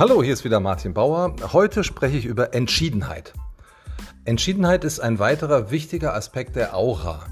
Hallo, 0.00 0.22
hier 0.22 0.32
ist 0.32 0.44
wieder 0.44 0.60
Martin 0.60 0.94
Bauer. 0.94 1.36
Heute 1.52 1.84
spreche 1.84 2.16
ich 2.16 2.24
über 2.24 2.54
Entschiedenheit. 2.54 3.34
Entschiedenheit 4.24 4.82
ist 4.82 4.98
ein 4.98 5.18
weiterer 5.18 5.70
wichtiger 5.70 6.14
Aspekt 6.14 6.56
der 6.56 6.74
Aura. 6.74 7.26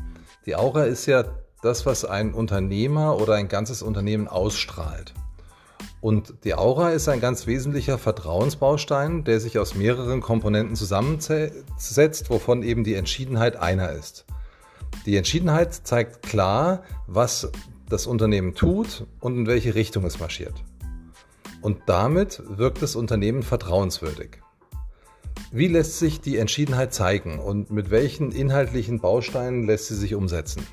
Die 0.44 0.54
Aura 0.54 0.82
ist 0.82 1.06
ja 1.06 1.24
das, 1.62 1.86
was 1.86 2.04
ein 2.04 2.34
Unternehmer 2.34 3.16
oder 3.16 3.36
ein 3.36 3.48
ganzes 3.48 3.80
Unternehmen 3.80 4.29
ausstrahlt. 4.29 5.14
Und 6.02 6.44
die 6.44 6.54
Aura 6.57 6.90
ist 6.90 7.08
ein 7.08 7.22
ganz 7.22 7.46
wesentlicher 7.46 7.96
Vertrauensbaustein, 7.96 9.25
der 9.25 9.40
sich 9.40 9.58
aus 9.58 9.75
mehreren 9.75 10.21
Komponenten 10.21 10.76
zusammensetzt, 10.76 12.29
wovon 12.29 12.62
eben 12.62 12.85
die 12.85 12.96
Entschiedenheit 12.96 13.57
einer 13.57 13.93
ist. 13.93 14.26
Die 15.07 15.16
Entschiedenheit 15.16 15.72
zeigt 15.72 16.22
klar, 16.22 16.82
was 17.07 17.50
das 17.89 18.07
Unternehmen 18.07 18.54
tut 18.54 19.07
und 19.21 19.39
in 19.39 19.46
welche 19.46 19.75
Richtung 19.75 20.04
es 20.04 20.21
marschiert 20.21 20.62
und 21.61 21.79
damit 21.86 22.43
wirkt 22.48 22.82
das 22.82 22.96
Unternehmen 22.96 23.43
vertrauenswürdig. 23.43 24.40
Wie 25.50 25.68
lässt 25.68 25.98
sich 25.98 26.21
die 26.21 26.36
Entschiedenheit 26.36 26.93
zeigen 26.93 27.39
und 27.39 27.71
mit 27.71 27.90
welchen 27.90 28.32
inhaltlichen 28.32 29.00
Bausteinen 29.00 29.67
lässt 29.67 29.89
sie 29.89 29.94
sich 29.94 30.14
umsetzen? 30.14 30.67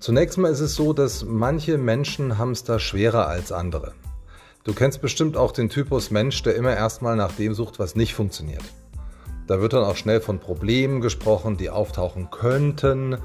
Zunächst 0.00 0.38
mal 0.38 0.50
ist 0.50 0.60
es 0.60 0.74
so, 0.74 0.92
dass 0.92 1.24
manche 1.24 1.78
Menschen 1.78 2.34
da 2.66 2.78
schwerer 2.78 3.26
als 3.26 3.52
andere. 3.52 3.94
Du 4.64 4.74
kennst 4.74 5.00
bestimmt 5.00 5.36
auch 5.36 5.52
den 5.52 5.68
Typus 5.68 6.10
Mensch, 6.10 6.42
der 6.42 6.56
immer 6.56 6.74
erstmal 6.74 7.16
nach 7.16 7.32
dem 7.32 7.54
sucht, 7.54 7.78
was 7.78 7.94
nicht 7.94 8.14
funktioniert. 8.14 8.64
Da 9.46 9.60
wird 9.60 9.72
dann 9.72 9.84
auch 9.84 9.96
schnell 9.96 10.20
von 10.20 10.40
Problemen 10.40 11.00
gesprochen, 11.00 11.56
die 11.56 11.70
auftauchen 11.70 12.30
könnten, 12.30 13.18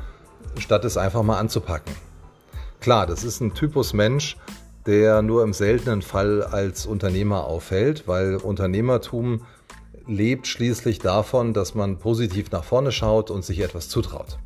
statt 0.57 0.85
es 0.85 0.97
einfach 0.97 1.23
mal 1.23 1.39
anzupacken. 1.39 1.95
Klar, 2.79 3.07
das 3.07 3.23
ist 3.23 3.41
ein 3.41 3.53
Typus 3.53 3.93
Mensch, 3.93 4.37
der 4.85 5.21
nur 5.21 5.43
im 5.43 5.53
seltenen 5.53 6.01
Fall 6.01 6.43
als 6.43 6.85
Unternehmer 6.85 7.45
auffällt, 7.45 8.07
weil 8.07 8.35
Unternehmertum 8.37 9.41
lebt 10.07 10.47
schließlich 10.47 10.99
davon, 10.99 11.53
dass 11.53 11.75
man 11.75 11.99
positiv 11.99 12.51
nach 12.51 12.63
vorne 12.63 12.91
schaut 12.91 13.29
und 13.29 13.45
sich 13.45 13.59
etwas 13.59 13.89
zutraut. 13.89 14.39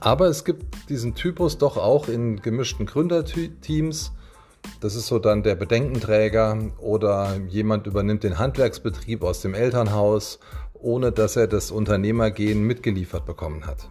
Aber 0.00 0.26
es 0.26 0.44
gibt 0.44 0.88
diesen 0.88 1.14
Typus 1.14 1.58
doch 1.58 1.76
auch 1.76 2.08
in 2.08 2.40
gemischten 2.40 2.86
Gründerteams. 2.86 4.12
Das 4.80 4.94
ist 4.94 5.06
so 5.06 5.18
dann 5.18 5.42
der 5.42 5.54
Bedenkenträger 5.54 6.70
oder 6.78 7.36
jemand 7.48 7.86
übernimmt 7.86 8.24
den 8.24 8.38
Handwerksbetrieb 8.38 9.22
aus 9.22 9.42
dem 9.42 9.54
Elternhaus, 9.54 10.38
ohne 10.74 11.12
dass 11.12 11.36
er 11.36 11.46
das 11.46 11.70
Unternehmergehen 11.70 12.62
mitgeliefert 12.62 13.26
bekommen 13.26 13.66
hat. 13.66 13.88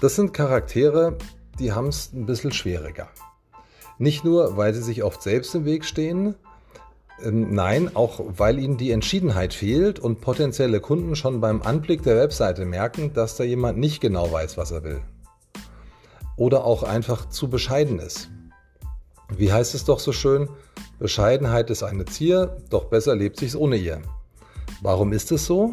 Das 0.00 0.16
sind 0.16 0.32
Charaktere, 0.32 1.16
die 1.58 1.72
haben 1.72 1.88
es 1.88 2.12
ein 2.12 2.26
bisschen 2.26 2.52
schwieriger. 2.52 3.08
Nicht 3.98 4.24
nur, 4.24 4.56
weil 4.56 4.74
sie 4.74 4.82
sich 4.82 5.02
oft 5.02 5.22
selbst 5.22 5.54
im 5.54 5.64
Weg 5.64 5.84
stehen, 5.84 6.34
ähm, 7.22 7.54
nein, 7.54 7.94
auch 7.94 8.20
weil 8.26 8.58
ihnen 8.58 8.76
die 8.76 8.90
Entschiedenheit 8.90 9.54
fehlt 9.54 9.98
und 9.98 10.20
potenzielle 10.20 10.80
Kunden 10.80 11.14
schon 11.14 11.40
beim 11.40 11.62
Anblick 11.62 12.02
der 12.02 12.16
Webseite 12.16 12.64
merken, 12.64 13.12
dass 13.12 13.36
da 13.36 13.44
jemand 13.44 13.78
nicht 13.78 14.00
genau 14.00 14.30
weiß, 14.30 14.56
was 14.56 14.72
er 14.72 14.82
will. 14.82 15.00
Oder 16.36 16.64
auch 16.64 16.82
einfach 16.82 17.28
zu 17.28 17.48
bescheiden 17.48 18.00
ist. 18.00 18.30
Wie 19.28 19.52
heißt 19.52 19.74
es 19.74 19.84
doch 19.84 20.00
so 20.00 20.12
schön? 20.12 20.48
Bescheidenheit 20.98 21.70
ist 21.70 21.82
eine 21.82 22.04
Zier, 22.04 22.56
doch 22.70 22.86
besser 22.86 23.14
lebt 23.14 23.38
sich's 23.38 23.56
ohne 23.56 23.76
ihr. 23.76 24.02
Warum 24.82 25.12
ist 25.12 25.30
es 25.32 25.46
so? 25.46 25.72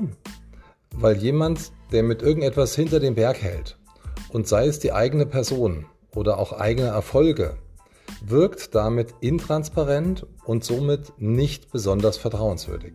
Weil 0.95 1.17
jemand, 1.17 1.71
der 1.91 2.03
mit 2.03 2.21
irgendetwas 2.21 2.75
hinter 2.75 2.99
dem 2.99 3.15
Berg 3.15 3.41
hält, 3.41 3.77
und 4.29 4.47
sei 4.47 4.67
es 4.67 4.79
die 4.79 4.93
eigene 4.93 5.25
Person 5.25 5.85
oder 6.15 6.37
auch 6.37 6.53
eigene 6.53 6.87
Erfolge, 6.87 7.57
wirkt 8.21 8.75
damit 8.75 9.15
intransparent 9.19 10.25
und 10.45 10.63
somit 10.63 11.13
nicht 11.17 11.71
besonders 11.71 12.17
vertrauenswürdig. 12.17 12.93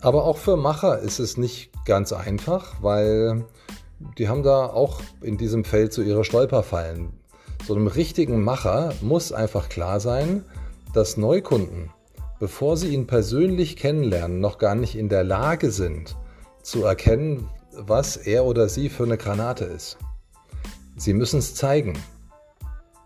Aber 0.00 0.24
auch 0.24 0.36
für 0.36 0.56
Macher 0.56 0.98
ist 0.98 1.18
es 1.18 1.36
nicht 1.36 1.72
ganz 1.84 2.12
einfach, 2.12 2.76
weil 2.82 3.44
die 4.16 4.28
haben 4.28 4.42
da 4.42 4.66
auch 4.66 5.00
in 5.22 5.38
diesem 5.38 5.64
Feld 5.64 5.92
so 5.92 6.02
ihre 6.02 6.24
Stolperfallen. 6.24 7.12
So 7.66 7.74
einem 7.74 7.88
richtigen 7.88 8.42
Macher 8.42 8.92
muss 9.00 9.32
einfach 9.32 9.68
klar 9.68 9.98
sein, 9.98 10.44
dass 10.94 11.16
Neukunden, 11.16 11.90
bevor 12.38 12.76
sie 12.76 12.88
ihn 12.88 13.06
persönlich 13.06 13.76
kennenlernen, 13.76 14.40
noch 14.40 14.58
gar 14.58 14.74
nicht 14.74 14.96
in 14.96 15.08
der 15.08 15.24
Lage 15.24 15.70
sind 15.70 16.16
zu 16.62 16.84
erkennen, 16.84 17.48
was 17.72 18.16
er 18.16 18.44
oder 18.44 18.68
sie 18.68 18.88
für 18.88 19.04
eine 19.04 19.16
Granate 19.16 19.64
ist. 19.64 19.98
Sie 20.96 21.12
müssen 21.12 21.38
es 21.38 21.54
zeigen 21.54 21.94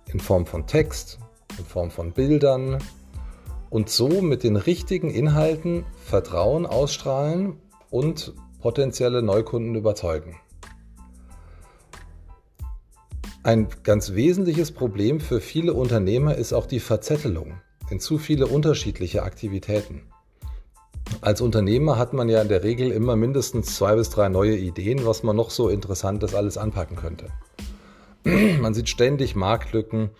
in 0.07 0.21
Form 0.21 0.47
von 0.47 0.67
Text, 0.67 1.19
in 1.59 1.65
Form 1.65 1.91
von 1.91 2.13
Bildern 2.13 2.79
und 3.71 3.89
so 3.89 4.09
mit 4.23 4.43
den 4.43 4.57
richtigen 4.57 5.11
Inhalten 5.11 5.85
Vertrauen 6.05 6.67
ausstrahlen 6.67 7.59
und 7.91 8.35
potenzielle 8.61 9.23
Neukunden 9.23 9.75
überzeugen. 9.75 10.37
Ein 13.45 13.69
ganz 13.83 14.12
wesentliches 14.15 14.71
Problem 14.71 15.19
für 15.19 15.41
viele 15.41 15.75
Unternehmer 15.75 16.37
ist 16.37 16.53
auch 16.53 16.67
die 16.67 16.81
Verzettelung 16.81 17.55
in 17.91 18.01
zu 18.01 18.19
viele 18.19 18.47
unterschiedliche 18.47 19.23
Aktivitäten. 19.23 20.03
Als 21.21 21.41
Unternehmer 21.41 21.99
hat 21.99 22.15
man 22.15 22.29
ja 22.29 22.41
in 22.41 22.49
der 22.49 22.62
Regel 22.62 22.91
immer 22.91 23.17
mindestens 23.17 23.75
zwei 23.77 23.97
bis 23.97 24.11
drei 24.11 24.29
neue 24.29 24.57
Ideen, 24.57 25.05
was 25.05 25.23
man 25.23 25.37
noch 25.37 25.51
so 25.51 25.69
interessantes 25.69 26.35
alles 26.35 26.57
anpacken 26.57 26.97
könnte. 26.97 27.29
Man 28.25 28.72
sieht 28.72 28.88
ständig 28.88 29.34
Marktlücken 29.34 30.10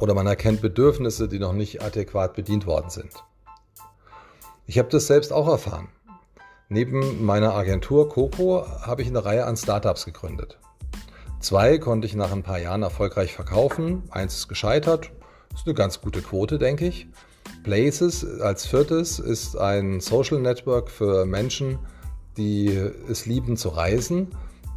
oder 0.00 0.14
man 0.14 0.26
erkennt 0.26 0.60
Bedürfnisse, 0.60 1.28
die 1.28 1.38
noch 1.38 1.52
nicht 1.52 1.82
adäquat 1.82 2.34
bedient 2.34 2.66
worden 2.66 2.90
sind. 2.90 3.12
Ich 4.66 4.78
habe 4.78 4.88
das 4.88 5.06
selbst 5.06 5.32
auch 5.32 5.48
erfahren. 5.48 5.88
Neben 6.68 7.24
meiner 7.24 7.54
Agentur 7.54 8.08
Coco 8.08 8.66
habe 8.80 9.02
ich 9.02 9.08
eine 9.08 9.24
Reihe 9.24 9.46
an 9.46 9.56
Startups 9.56 10.04
gegründet. 10.04 10.58
Zwei 11.38 11.78
konnte 11.78 12.06
ich 12.06 12.14
nach 12.14 12.32
ein 12.32 12.42
paar 12.42 12.58
Jahren 12.58 12.82
erfolgreich 12.82 13.34
verkaufen, 13.34 14.04
eins 14.10 14.36
ist 14.36 14.48
gescheitert, 14.48 15.10
ist 15.54 15.66
eine 15.66 15.74
ganz 15.74 16.00
gute 16.00 16.22
Quote, 16.22 16.58
denke 16.58 16.86
ich. 16.86 17.08
Places 17.62 18.40
als 18.40 18.66
viertes 18.66 19.18
ist 19.18 19.56
ein 19.56 20.00
Social 20.00 20.40
Network 20.40 20.90
für 20.90 21.26
Menschen, 21.26 21.78
die 22.36 22.68
es 23.08 23.26
lieben 23.26 23.56
zu 23.56 23.68
reisen 23.68 24.28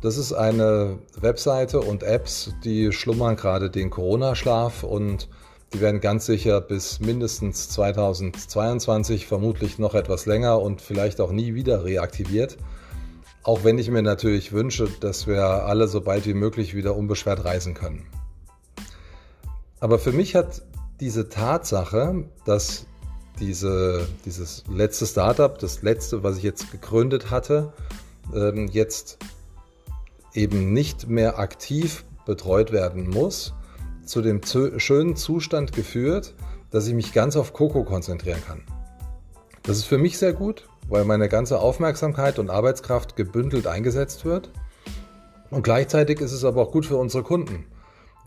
das 0.01 0.17
ist 0.17 0.33
eine 0.33 0.99
Webseite 1.19 1.79
und 1.79 2.03
Apps, 2.03 2.53
die 2.63 2.91
schlummern 2.91 3.35
gerade 3.35 3.69
den 3.69 3.89
Corona-Schlaf 3.89 4.83
und 4.83 5.29
die 5.73 5.81
werden 5.81 5.99
ganz 5.99 6.25
sicher 6.25 6.61
bis 6.61 6.99
mindestens 6.99 7.69
2022, 7.69 9.25
vermutlich 9.25 9.79
noch 9.79 9.95
etwas 9.95 10.25
länger 10.25 10.61
und 10.61 10.81
vielleicht 10.81 11.19
auch 11.19 11.31
nie 11.31 11.53
wieder 11.53 11.83
reaktiviert. 11.83 12.57
Auch 13.43 13.63
wenn 13.63 13.77
ich 13.77 13.89
mir 13.89 14.01
natürlich 14.01 14.53
wünsche, 14.53 14.87
dass 15.01 15.27
wir 15.27 15.43
alle 15.43 15.87
so 15.87 16.01
bald 16.01 16.25
wie 16.25 16.33
möglich 16.33 16.75
wieder 16.75 16.95
unbeschwert 16.95 17.43
reisen 17.43 17.73
können. 17.73 18.07
Aber 19.79 19.99
für 19.99 20.11
mich 20.11 20.35
hat 20.35 20.61
diese 20.99 21.29
Tatsache, 21.29 22.23
dass 22.45 22.85
diese, 23.39 24.07
dieses 24.25 24.63
letzte 24.71 25.05
Startup, 25.05 25.57
das 25.59 25.81
letzte, 25.81 26.23
was 26.23 26.37
ich 26.37 26.43
jetzt 26.43 26.71
gegründet 26.71 27.31
hatte, 27.31 27.73
ähm, 28.33 28.67
jetzt 28.71 29.19
eben 30.35 30.73
nicht 30.73 31.07
mehr 31.07 31.39
aktiv 31.39 32.05
betreut 32.25 32.71
werden 32.71 33.09
muss, 33.09 33.53
zu 34.05 34.21
dem 34.21 34.41
schönen 34.77 35.15
Zustand 35.15 35.71
geführt, 35.71 36.33
dass 36.71 36.87
ich 36.87 36.93
mich 36.93 37.13
ganz 37.13 37.35
auf 37.35 37.53
Coco 37.53 37.83
konzentrieren 37.83 38.41
kann. 38.45 38.61
Das 39.63 39.77
ist 39.77 39.85
für 39.85 39.97
mich 39.97 40.17
sehr 40.17 40.33
gut, 40.33 40.67
weil 40.89 41.05
meine 41.05 41.29
ganze 41.29 41.59
Aufmerksamkeit 41.59 42.37
und 42.37 42.49
Arbeitskraft 42.49 43.15
gebündelt 43.15 43.65
eingesetzt 43.65 44.25
wird. 44.25 44.51
Und 45.49 45.63
gleichzeitig 45.63 46.19
ist 46.21 46.33
es 46.33 46.43
aber 46.43 46.61
auch 46.61 46.71
gut 46.71 46.85
für 46.85 46.97
unsere 46.97 47.23
Kunden, 47.23 47.65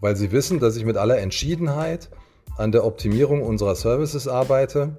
weil 0.01 0.17
sie 0.17 0.33
wissen, 0.33 0.61
dass 0.61 0.77
ich 0.77 0.85
mit 0.85 0.97
aller 0.97 1.19
Entschiedenheit 1.19 2.11
an 2.57 2.73
der 2.73 2.85
Optimierung 2.85 3.43
unserer 3.43 3.77
Services 3.77 4.27
arbeite 4.27 4.99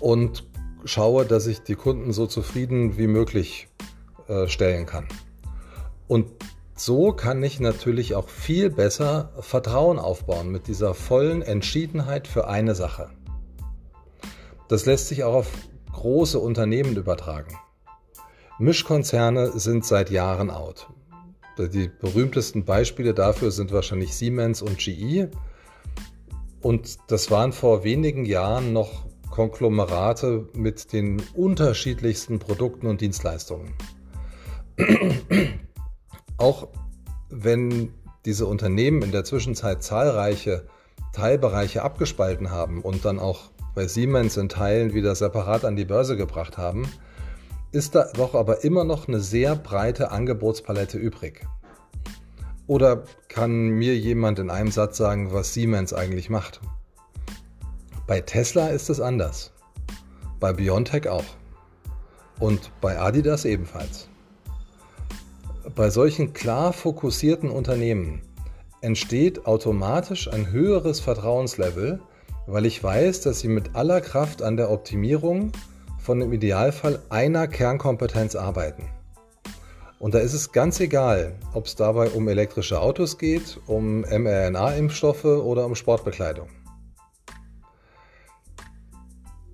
und 0.00 0.44
schaue, 0.84 1.24
dass 1.24 1.46
ich 1.46 1.60
die 1.60 1.76
Kunden 1.76 2.12
so 2.12 2.26
zufrieden 2.26 2.98
wie 2.98 3.06
möglich 3.06 3.68
äh, 4.28 4.48
stellen 4.48 4.86
kann. 4.86 5.06
Und 6.08 6.30
so 6.76 7.12
kann 7.12 7.42
ich 7.42 7.60
natürlich 7.60 8.14
auch 8.14 8.28
viel 8.28 8.70
besser 8.70 9.32
Vertrauen 9.40 9.98
aufbauen 9.98 10.50
mit 10.50 10.66
dieser 10.66 10.94
vollen 10.94 11.42
Entschiedenheit 11.42 12.26
für 12.26 12.48
eine 12.48 12.74
Sache. 12.74 13.10
Das 14.68 14.86
lässt 14.86 15.08
sich 15.08 15.24
auch 15.24 15.34
auf 15.34 15.50
große 15.92 16.38
Unternehmen 16.38 16.96
übertragen. 16.96 17.56
Mischkonzerne 18.58 19.58
sind 19.58 19.84
seit 19.84 20.10
Jahren 20.10 20.50
out. 20.50 20.88
Die 21.58 21.88
berühmtesten 21.88 22.64
Beispiele 22.64 23.14
dafür 23.14 23.52
sind 23.52 23.72
wahrscheinlich 23.72 24.14
Siemens 24.14 24.60
und 24.60 24.78
GE. 24.78 25.30
Und 26.60 26.98
das 27.08 27.30
waren 27.30 27.52
vor 27.52 27.84
wenigen 27.84 28.24
Jahren 28.24 28.72
noch 28.72 29.04
Konglomerate 29.30 30.48
mit 30.54 30.92
den 30.92 31.22
unterschiedlichsten 31.34 32.38
Produkten 32.38 32.86
und 32.86 33.00
Dienstleistungen. 33.00 33.74
Auch 36.36 36.68
wenn 37.30 37.92
diese 38.24 38.46
Unternehmen 38.46 39.02
in 39.02 39.12
der 39.12 39.24
Zwischenzeit 39.24 39.82
zahlreiche 39.82 40.66
Teilbereiche 41.12 41.82
abgespalten 41.82 42.50
haben 42.50 42.82
und 42.82 43.04
dann 43.04 43.18
auch 43.18 43.50
bei 43.74 43.86
Siemens 43.86 44.36
in 44.36 44.48
Teilen 44.48 44.94
wieder 44.94 45.14
separat 45.14 45.64
an 45.64 45.76
die 45.76 45.84
Börse 45.84 46.16
gebracht 46.16 46.58
haben, 46.58 46.88
ist 47.72 47.94
da 47.94 48.08
doch 48.14 48.34
aber 48.34 48.64
immer 48.64 48.84
noch 48.84 49.08
eine 49.08 49.20
sehr 49.20 49.56
breite 49.56 50.10
Angebotspalette 50.10 50.98
übrig. 50.98 51.46
Oder 52.66 53.04
kann 53.28 53.68
mir 53.68 53.96
jemand 53.96 54.38
in 54.38 54.48
einem 54.48 54.70
Satz 54.70 54.96
sagen, 54.96 55.32
was 55.32 55.52
Siemens 55.52 55.92
eigentlich 55.92 56.30
macht? 56.30 56.60
Bei 58.06 58.20
Tesla 58.20 58.68
ist 58.68 58.90
es 58.90 59.00
anders. 59.00 59.52
Bei 60.40 60.52
Biontech 60.52 61.08
auch. 61.08 61.24
Und 62.38 62.70
bei 62.80 62.98
Adidas 62.98 63.44
ebenfalls. 63.44 64.08
Bei 65.76 65.90
solchen 65.90 66.32
klar 66.32 66.72
fokussierten 66.72 67.50
Unternehmen 67.50 68.22
entsteht 68.80 69.44
automatisch 69.44 70.32
ein 70.32 70.52
höheres 70.52 71.00
Vertrauenslevel, 71.00 72.00
weil 72.46 72.64
ich 72.64 72.82
weiß, 72.82 73.22
dass 73.22 73.40
sie 73.40 73.48
mit 73.48 73.74
aller 73.74 74.00
Kraft 74.00 74.40
an 74.40 74.56
der 74.56 74.70
Optimierung 74.70 75.50
von 75.98 76.20
im 76.20 76.32
Idealfall 76.32 77.02
einer 77.08 77.48
Kernkompetenz 77.48 78.36
arbeiten. 78.36 78.84
Und 79.98 80.14
da 80.14 80.20
ist 80.20 80.34
es 80.34 80.52
ganz 80.52 80.78
egal, 80.78 81.34
ob 81.54 81.66
es 81.66 81.74
dabei 81.74 82.08
um 82.10 82.28
elektrische 82.28 82.80
Autos 82.80 83.18
geht, 83.18 83.58
um 83.66 84.02
mRNA-Impfstoffe 84.02 85.24
oder 85.24 85.66
um 85.66 85.74
Sportbekleidung. 85.74 86.50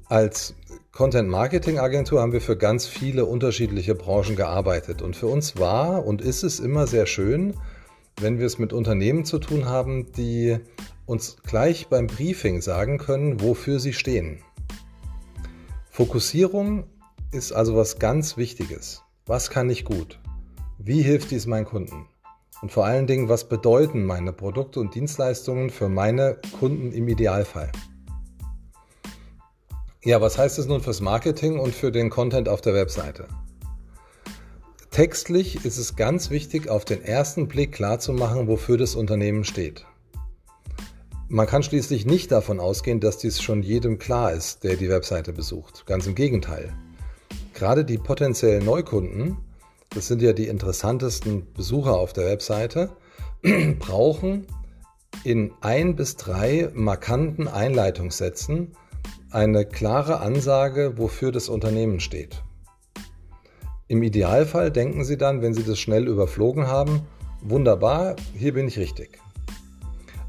Als 0.06 0.55
Content-Marketing-Agentur 1.00 2.20
haben 2.20 2.35
wir 2.35 2.43
für 2.43 2.58
ganz 2.58 2.87
viele 2.87 3.25
unterschiedliche 3.25 3.94
Branchen 3.94 4.37
gearbeitet. 4.37 5.00
Und 5.00 5.17
für 5.17 5.29
uns 5.29 5.58
war 5.58 6.05
und 6.05 6.20
ist 6.20 6.43
es 6.43 6.61
immer 6.61 6.87
sehr 6.87 7.06
schön, 7.06 7.55
wenn 8.20 8.38
wir 8.38 8.44
es 8.44 8.58
mit 8.58 8.75
Unternehmen 8.75 9.25
zu 9.25 9.38
tun 9.38 9.64
haben, 9.64 10.12
die 10.12 10.58
uns 11.06 11.38
gleich 11.43 11.87
beim 11.87 12.06
Briefing 12.06 12.61
sagen 12.61 12.99
können, 12.99 13.41
wofür 13.41 13.81
sie 13.81 13.94
stehen. 13.94 14.43
Fokussierung 15.91 16.85
ist 17.32 17.53
also 17.53 17.76
was 17.76 17.99
ganz 17.99 18.37
Wichtiges. 18.37 19.03
Was 19.25 19.49
kann 19.49 19.70
ich 19.70 19.87
gut? 19.87 20.20
Wie 20.76 21.00
hilft 21.00 21.31
dies 21.31 21.46
meinen 21.46 21.64
Kunden? 21.64 22.08
Und 22.61 22.73
vor 22.73 22.85
allen 22.85 23.06
Dingen, 23.06 23.31
was 23.31 23.49
bedeuten 23.49 24.05
meine 24.05 24.35
Produkte 24.35 24.81
und 24.81 24.94
Dienstleistungen 24.94 25.70
für 25.70 25.88
meine 25.88 26.37
Kunden 26.58 26.93
im 26.93 27.08
Idealfall? 27.08 27.73
Ja, 30.02 30.23
was 30.23 30.38
heißt 30.38 30.58
es 30.58 30.67
nun 30.67 30.81
fürs 30.81 31.02
Marketing 31.02 31.58
und 31.58 31.75
für 31.75 31.93
den 31.93 32.08
Content 32.08 32.49
auf 32.49 32.62
der 32.62 32.73
Webseite? 32.73 33.29
Textlich 34.91 35.62
ist 35.67 35.76
es 35.76 35.94
ganz 35.94 36.31
wichtig, 36.31 36.70
auf 36.70 36.87
den 36.87 37.02
ersten 37.02 37.49
Blick 37.49 37.73
klarzumachen, 37.73 38.49
wofür 38.49 38.79
das 38.79 38.94
Unternehmen 38.94 39.44
steht. 39.44 39.85
Man 41.29 41.47
kann 41.47 41.62
schließlich 41.62 42.06
nicht 42.06 42.32
davon 42.32 42.61
ausgehen, 42.61 43.00
dass 43.00 43.19
dies 43.19 43.43
schon 43.43 43.62
jedem 43.62 43.99
klar 43.99 44.32
ist, 44.32 44.64
der 44.64 44.76
die 44.76 44.88
Webseite 44.88 45.35
besucht. 45.35 45.85
Ganz 45.85 46.06
im 46.06 46.14
Gegenteil. 46.14 46.73
Gerade 47.53 47.85
die 47.85 47.99
potenziellen 47.99 48.64
Neukunden, 48.64 49.37
das 49.91 50.08
sind 50.08 50.23
ja 50.23 50.32
die 50.32 50.49
interessantesten 50.49 51.53
Besucher 51.53 51.99
auf 51.99 52.14
der 52.14 52.25
Webseite, 52.25 52.88
brauchen 53.79 54.46
in 55.25 55.53
ein 55.61 55.94
bis 55.94 56.17
drei 56.17 56.70
markanten 56.73 57.49
Einleitungssätzen 57.49 58.73
eine 59.31 59.65
klare 59.65 60.21
Ansage, 60.21 60.94
wofür 60.97 61.31
das 61.31 61.49
Unternehmen 61.49 62.00
steht. 62.00 62.43
Im 63.87 64.03
Idealfall 64.03 64.71
denken 64.71 65.05
Sie 65.05 65.17
dann, 65.17 65.43
wenn 65.43 65.55
Sie 65.55 65.65
das 65.65 65.79
schnell 65.79 66.09
überflogen 66.09 66.67
haben, 66.67 67.03
wunderbar, 67.41 68.17
hier 68.35 68.55
bin 68.55 68.69
ich 68.69 68.79
richtig. 68.79 69.19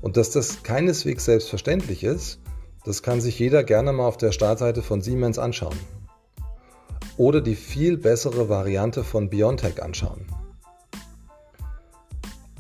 Und 0.02 0.18
dass 0.18 0.32
das 0.32 0.64
keineswegs 0.64 1.26
selbstverständlich 1.26 2.04
ist, 2.04 2.40
das 2.84 3.04
kann 3.04 3.22
sich 3.22 3.38
jeder 3.38 3.64
gerne 3.64 3.94
mal 3.94 4.06
auf 4.06 4.18
der 4.18 4.32
Startseite 4.32 4.82
von 4.82 5.02
Siemens 5.02 5.38
anschauen. 5.38 5.78
Oder 7.18 7.42
die 7.42 7.56
viel 7.56 7.98
bessere 7.98 8.50
Variante 8.50 9.04
von 9.04 9.30
Biontech 9.30 9.84
anschauen. 9.84 10.26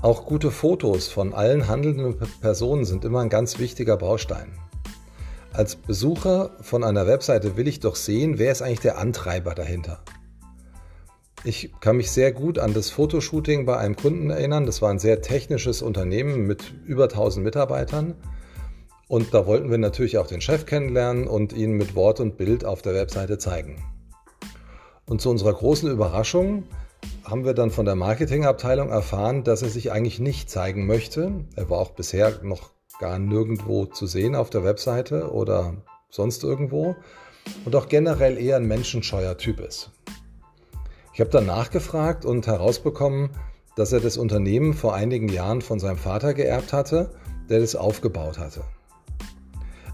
Auch 0.01 0.25
gute 0.25 0.51
Fotos 0.51 1.07
von 1.07 1.33
allen 1.33 1.67
handelnden 1.67 2.17
Personen 2.41 2.85
sind 2.85 3.05
immer 3.05 3.21
ein 3.21 3.29
ganz 3.29 3.59
wichtiger 3.59 3.97
Baustein. 3.97 4.51
Als 5.53 5.75
Besucher 5.75 6.51
von 6.61 6.83
einer 6.85 7.07
Webseite 7.07 7.57
will 7.57 7.67
ich 7.67 7.81
doch 7.81 7.97
sehen, 7.97 8.39
wer 8.39 8.53
ist 8.53 8.61
eigentlich 8.61 8.79
der 8.79 8.97
Antreiber 8.97 9.53
dahinter. 9.53 10.01
Ich 11.43 11.73
kann 11.81 11.97
mich 11.97 12.09
sehr 12.11 12.31
gut 12.31 12.57
an 12.57 12.73
das 12.73 12.89
Fotoshooting 12.89 13.65
bei 13.65 13.75
einem 13.77 13.97
Kunden 13.97 14.29
erinnern. 14.29 14.65
Das 14.65 14.81
war 14.81 14.89
ein 14.89 14.99
sehr 14.99 15.21
technisches 15.21 15.81
Unternehmen 15.81 16.47
mit 16.47 16.73
über 16.85 17.05
1000 17.05 17.43
Mitarbeitern. 17.43 18.15
Und 19.09 19.33
da 19.33 19.45
wollten 19.45 19.69
wir 19.69 19.77
natürlich 19.77 20.19
auch 20.19 20.27
den 20.27 20.39
Chef 20.39 20.65
kennenlernen 20.65 21.27
und 21.27 21.51
ihn 21.51 21.73
mit 21.73 21.95
Wort 21.95 22.21
und 22.21 22.37
Bild 22.37 22.63
auf 22.63 22.81
der 22.81 22.93
Webseite 22.93 23.37
zeigen. 23.37 23.83
Und 25.05 25.19
zu 25.19 25.29
unserer 25.29 25.53
großen 25.53 25.91
Überraschung 25.91 26.63
haben 27.25 27.43
wir 27.43 27.53
dann 27.53 27.71
von 27.71 27.85
der 27.85 27.95
Marketingabteilung 27.95 28.89
erfahren, 28.89 29.43
dass 29.43 29.63
er 29.63 29.69
sich 29.69 29.91
eigentlich 29.91 30.19
nicht 30.19 30.49
zeigen 30.49 30.85
möchte. 30.85 31.43
Er 31.57 31.69
war 31.69 31.79
auch 31.79 31.91
bisher 31.91 32.39
noch 32.41 32.69
gar 32.99 33.19
nirgendwo 33.19 33.85
zu 33.85 34.05
sehen 34.07 34.35
auf 34.35 34.49
der 34.49 34.63
Webseite 34.63 35.31
oder 35.31 35.75
sonst 36.09 36.43
irgendwo 36.43 36.95
und 37.65 37.75
auch 37.75 37.87
generell 37.87 38.37
eher 38.37 38.57
ein 38.57 38.67
menschenscheuer 38.67 39.37
Typ 39.37 39.59
ist. 39.59 39.91
Ich 41.13 41.19
habe 41.19 41.29
dann 41.29 41.45
nachgefragt 41.45 42.25
und 42.25 42.47
herausbekommen, 42.47 43.31
dass 43.75 43.91
er 43.91 43.99
das 43.99 44.17
Unternehmen 44.17 44.73
vor 44.73 44.93
einigen 44.93 45.29
Jahren 45.29 45.61
von 45.61 45.79
seinem 45.79 45.97
Vater 45.97 46.33
geerbt 46.33 46.73
hatte, 46.73 47.11
der 47.49 47.59
das 47.59 47.75
aufgebaut 47.75 48.37
hatte. 48.37 48.63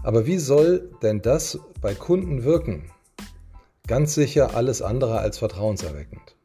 Aber 0.02 0.26
wie 0.26 0.38
soll 0.38 0.90
denn 1.02 1.22
das 1.22 1.58
bei 1.80 1.94
Kunden 1.94 2.44
wirken? 2.44 2.90
Ganz 3.86 4.14
sicher 4.14 4.54
alles 4.54 4.82
andere 4.82 5.18
als 5.18 5.38
vertrauenserweckend. 5.38 6.37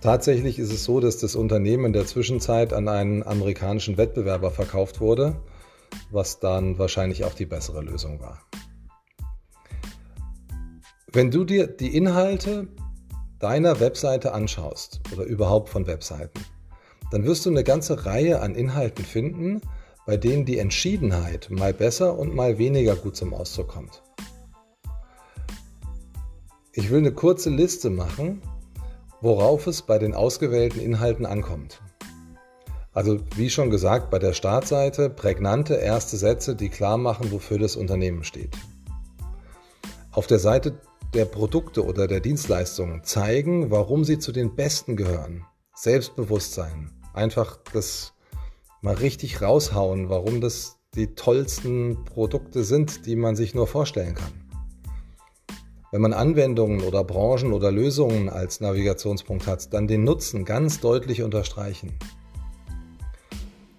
Tatsächlich 0.00 0.60
ist 0.60 0.72
es 0.72 0.84
so, 0.84 1.00
dass 1.00 1.18
das 1.18 1.34
Unternehmen 1.34 1.86
in 1.86 1.92
der 1.92 2.06
Zwischenzeit 2.06 2.72
an 2.72 2.88
einen 2.88 3.24
amerikanischen 3.24 3.96
Wettbewerber 3.96 4.52
verkauft 4.52 5.00
wurde, 5.00 5.40
was 6.12 6.38
dann 6.38 6.78
wahrscheinlich 6.78 7.24
auch 7.24 7.34
die 7.34 7.46
bessere 7.46 7.82
Lösung 7.82 8.20
war. 8.20 8.38
Wenn 11.12 11.32
du 11.32 11.44
dir 11.44 11.66
die 11.66 11.96
Inhalte 11.96 12.68
deiner 13.40 13.80
Webseite 13.80 14.32
anschaust 14.32 15.00
oder 15.12 15.24
überhaupt 15.24 15.68
von 15.68 15.88
Webseiten, 15.88 16.44
dann 17.10 17.24
wirst 17.24 17.46
du 17.46 17.50
eine 17.50 17.64
ganze 17.64 18.06
Reihe 18.06 18.40
an 18.40 18.54
Inhalten 18.54 19.04
finden, 19.04 19.62
bei 20.06 20.16
denen 20.16 20.44
die 20.44 20.58
Entschiedenheit 20.58 21.48
mal 21.50 21.74
besser 21.74 22.16
und 22.16 22.34
mal 22.34 22.58
weniger 22.58 22.94
gut 22.94 23.16
zum 23.16 23.34
Ausdruck 23.34 23.68
kommt. 23.68 24.02
Ich 26.72 26.90
will 26.90 26.98
eine 26.98 27.12
kurze 27.12 27.50
Liste 27.50 27.90
machen, 27.90 28.42
worauf 29.20 29.66
es 29.66 29.82
bei 29.82 29.98
den 29.98 30.14
ausgewählten 30.14 30.80
Inhalten 30.80 31.26
ankommt. 31.26 31.80
Also 32.92 33.20
wie 33.36 33.50
schon 33.50 33.70
gesagt, 33.70 34.10
bei 34.10 34.18
der 34.18 34.32
Startseite 34.32 35.10
prägnante 35.10 35.74
erste 35.74 36.16
Sätze, 36.16 36.56
die 36.56 36.68
klar 36.68 36.98
machen, 36.98 37.30
wofür 37.30 37.58
das 37.58 37.76
Unternehmen 37.76 38.24
steht. 38.24 38.56
Auf 40.10 40.26
der 40.26 40.38
Seite 40.38 40.80
der 41.14 41.24
Produkte 41.24 41.84
oder 41.84 42.06
der 42.06 42.20
Dienstleistungen 42.20 43.04
zeigen, 43.04 43.70
warum 43.70 44.04
sie 44.04 44.18
zu 44.18 44.32
den 44.32 44.56
Besten 44.56 44.96
gehören. 44.96 45.44
Selbstbewusstsein. 45.74 46.90
Einfach 47.14 47.58
das 47.72 48.14
mal 48.80 48.94
richtig 48.94 49.42
raushauen, 49.42 50.08
warum 50.08 50.40
das 50.40 50.76
die 50.94 51.14
tollsten 51.14 52.04
Produkte 52.04 52.64
sind, 52.64 53.06
die 53.06 53.16
man 53.16 53.36
sich 53.36 53.54
nur 53.54 53.66
vorstellen 53.66 54.14
kann. 54.14 54.47
Wenn 55.90 56.02
man 56.02 56.12
Anwendungen 56.12 56.82
oder 56.82 57.02
Branchen 57.02 57.52
oder 57.54 57.72
Lösungen 57.72 58.28
als 58.28 58.60
Navigationspunkt 58.60 59.46
hat, 59.46 59.72
dann 59.72 59.86
den 59.86 60.04
Nutzen 60.04 60.44
ganz 60.44 60.80
deutlich 60.80 61.22
unterstreichen. 61.22 61.98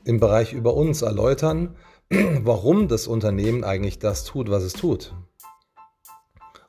Im 0.05 0.19
Bereich 0.19 0.53
über 0.53 0.73
uns 0.73 1.03
erläutern, 1.03 1.75
warum 2.09 2.87
das 2.87 3.05
Unternehmen 3.05 3.63
eigentlich 3.63 3.99
das 3.99 4.23
tut, 4.23 4.49
was 4.49 4.63
es 4.63 4.73
tut. 4.73 5.13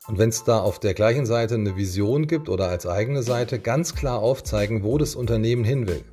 Und 0.08 0.18
wenn 0.18 0.28
es 0.28 0.44
da 0.44 0.58
auf 0.60 0.78
der 0.78 0.92
gleichen 0.92 1.24
Seite 1.24 1.54
eine 1.54 1.74
Vision 1.74 2.26
gibt 2.26 2.50
oder 2.50 2.68
als 2.68 2.86
eigene 2.86 3.22
Seite, 3.22 3.58
ganz 3.58 3.94
klar 3.94 4.18
aufzeigen, 4.18 4.82
wo 4.82 4.98
das 4.98 5.14
Unternehmen 5.14 5.64
hin 5.64 5.86
will. 5.88 6.04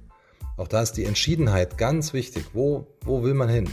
Auch 0.56 0.70
da 0.70 0.82
ist 0.82 0.94
die 0.94 1.04
Entschiedenheit 1.04 1.78
ganz 1.78 2.14
wichtig. 2.14 2.46
Wo, 2.54 2.88
wo 3.04 3.24
will 3.24 3.34
man 3.34 3.50
hin? 3.50 3.70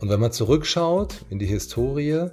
Und 0.00 0.08
wenn 0.08 0.18
man 0.18 0.32
zurückschaut 0.32 1.26
in 1.30 1.38
die 1.38 1.46
Historie, 1.46 2.30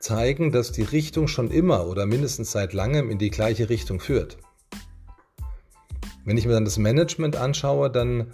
zeigen, 0.00 0.50
dass 0.50 0.72
die 0.72 0.82
Richtung 0.82 1.28
schon 1.28 1.50
immer 1.50 1.86
oder 1.86 2.06
mindestens 2.06 2.50
seit 2.50 2.72
langem 2.72 3.10
in 3.10 3.18
die 3.18 3.30
gleiche 3.30 3.68
Richtung 3.68 4.00
führt. 4.00 4.38
Wenn 6.24 6.36
ich 6.36 6.46
mir 6.46 6.52
dann 6.52 6.64
das 6.64 6.78
Management 6.78 7.36
anschaue, 7.36 7.90
dann 7.90 8.32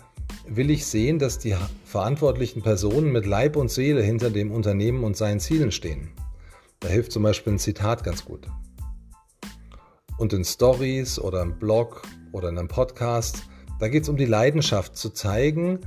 will 0.48 0.70
ich 0.70 0.86
sehen, 0.86 1.18
dass 1.18 1.38
die 1.38 1.56
verantwortlichen 1.84 2.62
Personen 2.62 3.12
mit 3.12 3.26
Leib 3.26 3.56
und 3.56 3.70
Seele 3.70 4.02
hinter 4.02 4.30
dem 4.30 4.52
Unternehmen 4.52 5.04
und 5.04 5.16
seinen 5.16 5.40
Zielen 5.40 5.72
stehen. 5.72 6.12
Da 6.80 6.88
hilft 6.88 7.12
zum 7.12 7.22
Beispiel 7.22 7.54
ein 7.54 7.58
Zitat 7.58 8.04
ganz 8.04 8.24
gut. 8.24 8.46
Und 10.18 10.32
in 10.32 10.44
Stories 10.44 11.18
oder 11.18 11.42
im 11.42 11.58
Blog 11.58 12.02
oder 12.32 12.48
in 12.48 12.58
einem 12.58 12.68
Podcast, 12.68 13.42
da 13.80 13.88
geht 13.88 14.04
es 14.04 14.08
um 14.08 14.16
die 14.16 14.24
Leidenschaft 14.24 14.96
zu 14.96 15.10
zeigen, 15.10 15.80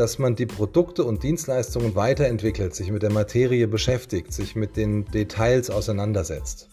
dass 0.00 0.18
man 0.18 0.34
die 0.34 0.46
Produkte 0.46 1.04
und 1.04 1.22
Dienstleistungen 1.22 1.94
weiterentwickelt, 1.94 2.74
sich 2.74 2.90
mit 2.90 3.02
der 3.02 3.12
Materie 3.12 3.68
beschäftigt, 3.68 4.32
sich 4.32 4.56
mit 4.56 4.78
den 4.78 5.04
Details 5.04 5.68
auseinandersetzt. 5.68 6.70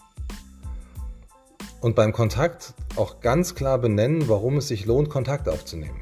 Und 1.82 1.94
beim 1.94 2.14
Kontakt 2.14 2.72
auch 2.96 3.20
ganz 3.20 3.54
klar 3.54 3.76
benennen, 3.76 4.30
warum 4.30 4.56
es 4.56 4.68
sich 4.68 4.86
lohnt, 4.86 5.10
Kontakt 5.10 5.46
aufzunehmen. 5.46 6.00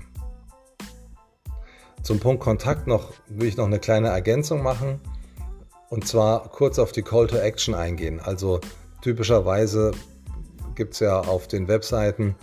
Zum 2.04 2.20
Punkt 2.20 2.40
Kontakt 2.40 2.86
noch 2.86 3.12
will 3.26 3.48
ich 3.48 3.56
noch 3.56 3.66
eine 3.66 3.80
kleine 3.80 4.10
Ergänzung 4.10 4.62
machen 4.62 5.00
und 5.88 6.06
zwar 6.06 6.48
kurz 6.50 6.78
auf 6.78 6.92
die 6.92 7.02
Call 7.02 7.26
to 7.26 7.38
Action 7.38 7.74
eingehen. 7.74 8.20
Also 8.20 8.60
typischerweise 9.02 9.90
gibt 10.76 10.94
es 10.94 11.00
ja 11.00 11.18
auf 11.18 11.48
den 11.48 11.66
Webseiten 11.66 12.36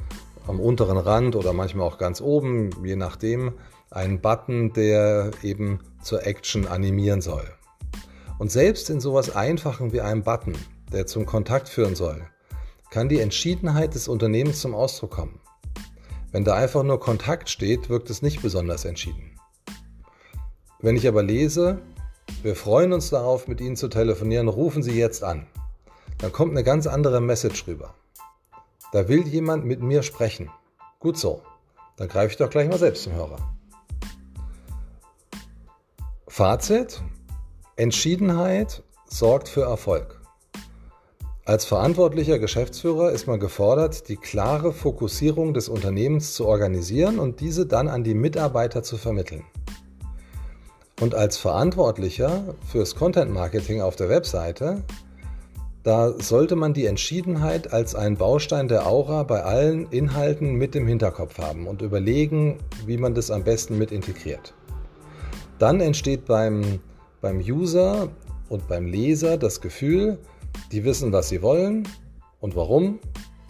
am 0.45 0.59
unteren 0.59 0.97
Rand 0.97 1.37
oder 1.37 1.53
manchmal 1.53 1.87
auch 1.87 1.97
ganz 1.97 2.19
oben, 2.19 2.71
je 2.83 2.97
nachdem, 2.97 3.53
einen 3.95 4.19
Button, 4.21 4.73
der 4.73 5.31
eben 5.41 5.79
zur 6.01 6.25
Action 6.25 6.67
animieren 6.67 7.21
soll. 7.21 7.47
Und 8.39 8.51
selbst 8.51 8.89
in 8.89 8.99
sowas 8.99 9.35
Einfachen 9.35 9.93
wie 9.93 10.01
einem 10.01 10.23
Button, 10.23 10.57
der 10.91 11.07
zum 11.07 11.25
Kontakt 11.25 11.69
führen 11.69 11.95
soll, 11.95 12.21
kann 12.91 13.09
die 13.09 13.19
Entschiedenheit 13.19 13.95
des 13.95 14.07
Unternehmens 14.07 14.61
zum 14.61 14.75
Ausdruck 14.75 15.11
kommen. 15.11 15.39
Wenn 16.31 16.43
da 16.43 16.55
einfach 16.55 16.83
nur 16.83 16.99
Kontakt 16.99 17.49
steht, 17.49 17.89
wirkt 17.89 18.09
es 18.09 18.21
nicht 18.21 18.41
besonders 18.41 18.85
entschieden. 18.85 19.39
Wenn 20.79 20.97
ich 20.97 21.07
aber 21.07 21.23
lese, 21.23 21.79
wir 22.41 22.55
freuen 22.55 22.91
uns 22.91 23.09
darauf, 23.09 23.47
mit 23.47 23.61
Ihnen 23.61 23.75
zu 23.75 23.87
telefonieren, 23.87 24.47
rufen 24.47 24.83
Sie 24.83 24.97
jetzt 24.97 25.23
an, 25.23 25.47
dann 26.17 26.31
kommt 26.31 26.51
eine 26.51 26.63
ganz 26.63 26.87
andere 26.87 27.21
Message 27.21 27.67
rüber. 27.67 27.93
Da 28.91 29.07
will 29.07 29.27
jemand 29.27 29.65
mit 29.65 29.81
mir 29.81 30.03
sprechen. 30.03 30.49
Gut 30.99 31.17
so, 31.17 31.41
dann 31.97 32.07
greife 32.07 32.31
ich 32.31 32.37
doch 32.37 32.49
gleich 32.49 32.67
mal 32.67 32.77
selbst 32.77 33.03
zum 33.03 33.13
Hörer. 33.13 33.52
Fazit, 36.35 36.99
Entschiedenheit 37.75 38.81
sorgt 39.05 39.47
für 39.47 39.65
Erfolg. 39.65 40.19
Als 41.45 41.63
verantwortlicher 41.63 42.39
Geschäftsführer 42.39 43.11
ist 43.11 43.27
man 43.27 43.39
gefordert, 43.39 44.09
die 44.09 44.15
klare 44.15 44.73
Fokussierung 44.73 45.53
des 45.53 45.69
Unternehmens 45.69 46.33
zu 46.33 46.47
organisieren 46.47 47.19
und 47.19 47.39
diese 47.39 47.67
dann 47.67 47.87
an 47.87 48.03
die 48.03 48.15
Mitarbeiter 48.15 48.81
zu 48.81 48.97
vermitteln. 48.97 49.43
Und 50.99 51.13
als 51.13 51.37
Verantwortlicher 51.37 52.55
fürs 52.65 52.95
Content 52.95 53.31
Marketing 53.31 53.81
auf 53.81 53.95
der 53.95 54.09
Webseite, 54.09 54.81
da 55.83 56.19
sollte 56.19 56.55
man 56.55 56.73
die 56.73 56.87
Entschiedenheit 56.87 57.71
als 57.71 57.93
einen 57.93 58.17
Baustein 58.17 58.67
der 58.67 58.87
Aura 58.87 59.21
bei 59.21 59.43
allen 59.43 59.85
Inhalten 59.91 60.53
mit 60.55 60.75
im 60.75 60.87
Hinterkopf 60.87 61.37
haben 61.37 61.67
und 61.67 61.83
überlegen, 61.83 62.57
wie 62.87 62.97
man 62.97 63.13
das 63.13 63.29
am 63.29 63.43
besten 63.43 63.77
mit 63.77 63.91
integriert. 63.91 64.55
Dann 65.63 65.79
entsteht 65.79 66.25
beim, 66.25 66.81
beim 67.21 67.39
User 67.39 68.09
und 68.49 68.67
beim 68.67 68.85
Leser 68.85 69.37
das 69.37 69.61
Gefühl, 69.61 70.17
die 70.73 70.83
wissen, 70.83 71.13
was 71.13 71.29
sie 71.29 71.41
wollen 71.41 71.87
und 72.41 72.57
warum 72.57 72.99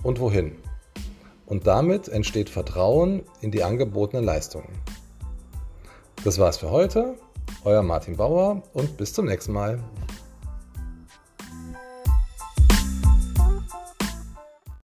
und 0.03 0.19
wohin. 0.19 0.51
Und 1.47 1.65
damit 1.65 2.09
entsteht 2.09 2.51
Vertrauen 2.51 3.23
in 3.41 3.49
die 3.49 3.63
angebotenen 3.63 4.23
Leistungen. 4.23 4.69
Das 6.23 6.37
war's 6.37 6.57
für 6.57 6.69
heute. 6.69 7.15
Euer 7.63 7.81
Martin 7.81 8.15
Bauer 8.15 8.61
und 8.73 8.95
bis 8.95 9.11
zum 9.11 9.25
nächsten 9.25 9.51
Mal. 9.51 9.79